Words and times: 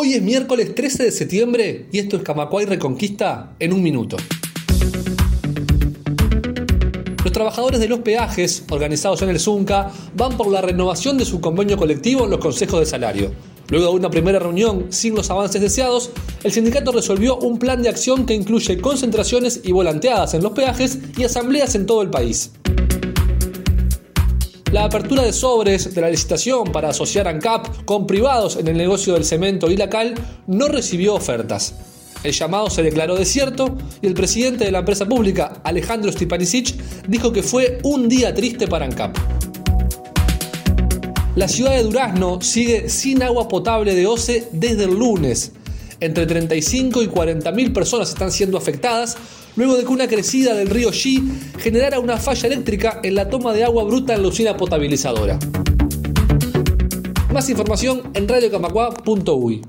Hoy 0.00 0.14
es 0.14 0.22
miércoles 0.22 0.76
13 0.76 1.02
de 1.02 1.10
septiembre 1.10 1.86
y 1.90 1.98
esto 1.98 2.18
es 2.18 2.22
Camacuay 2.22 2.66
Reconquista 2.66 3.56
en 3.58 3.72
un 3.72 3.82
minuto. 3.82 4.16
Los 7.24 7.32
trabajadores 7.32 7.80
de 7.80 7.88
los 7.88 7.98
peajes, 7.98 8.62
organizados 8.70 9.22
en 9.22 9.30
el 9.30 9.40
Zunca, 9.40 9.90
van 10.14 10.36
por 10.36 10.52
la 10.52 10.60
renovación 10.60 11.18
de 11.18 11.24
su 11.24 11.40
convenio 11.40 11.76
colectivo 11.76 12.26
en 12.26 12.30
los 12.30 12.38
consejos 12.38 12.78
de 12.78 12.86
salario. 12.86 13.32
Luego 13.70 13.86
de 13.86 13.94
una 13.94 14.08
primera 14.08 14.38
reunión 14.38 14.86
sin 14.90 15.16
los 15.16 15.30
avances 15.30 15.60
deseados, 15.60 16.12
el 16.44 16.52
sindicato 16.52 16.92
resolvió 16.92 17.36
un 17.36 17.58
plan 17.58 17.82
de 17.82 17.88
acción 17.88 18.24
que 18.24 18.34
incluye 18.34 18.80
concentraciones 18.80 19.62
y 19.64 19.72
volanteadas 19.72 20.32
en 20.32 20.44
los 20.44 20.52
peajes 20.52 21.00
y 21.16 21.24
asambleas 21.24 21.74
en 21.74 21.86
todo 21.86 22.02
el 22.02 22.10
país. 22.10 22.52
La 24.78 24.84
apertura 24.84 25.24
de 25.24 25.32
sobres 25.32 25.92
de 25.92 26.00
la 26.00 26.08
licitación 26.08 26.70
para 26.70 26.90
asociar 26.90 27.26
ANCAP 27.26 27.84
con 27.84 28.06
privados 28.06 28.54
en 28.54 28.68
el 28.68 28.76
negocio 28.76 29.14
del 29.14 29.24
cemento 29.24 29.72
y 29.72 29.76
la 29.76 29.90
cal 29.90 30.14
no 30.46 30.68
recibió 30.68 31.14
ofertas. 31.16 31.74
El 32.22 32.30
llamado 32.30 32.70
se 32.70 32.84
declaró 32.84 33.16
desierto 33.16 33.76
y 34.00 34.06
el 34.06 34.14
presidente 34.14 34.64
de 34.64 34.70
la 34.70 34.78
empresa 34.78 35.04
pública, 35.04 35.60
Alejandro 35.64 36.12
Stipanisic, 36.12 36.76
dijo 37.08 37.32
que 37.32 37.42
fue 37.42 37.80
un 37.82 38.08
día 38.08 38.32
triste 38.32 38.68
para 38.68 38.84
ANCAP. 38.84 39.16
La 41.34 41.48
ciudad 41.48 41.72
de 41.72 41.82
Durazno 41.82 42.40
sigue 42.40 42.88
sin 42.88 43.24
agua 43.24 43.48
potable 43.48 43.96
de 43.96 44.06
OCE 44.06 44.48
desde 44.52 44.84
el 44.84 44.94
lunes. 44.96 45.54
Entre 46.00 46.26
35 46.26 47.02
y 47.02 47.08
40 47.08 47.50
mil 47.52 47.72
personas 47.72 48.10
están 48.10 48.30
siendo 48.30 48.56
afectadas 48.56 49.16
luego 49.56 49.76
de 49.76 49.82
que 49.82 49.88
una 49.88 50.06
crecida 50.06 50.54
del 50.54 50.70
río 50.70 50.90
Xi 50.90 51.22
generara 51.58 51.98
una 51.98 52.18
falla 52.18 52.46
eléctrica 52.46 53.00
en 53.02 53.16
la 53.16 53.28
toma 53.28 53.52
de 53.52 53.64
agua 53.64 53.82
bruta 53.82 54.14
en 54.14 54.22
la 54.22 54.28
usina 54.28 54.56
potabilizadora. 54.56 55.38
Más 57.32 57.50
información 57.50 58.10
en 58.14 58.28
radiocamacua.uy. 58.28 59.62